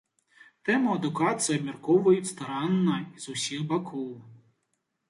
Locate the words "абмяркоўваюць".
1.59-2.27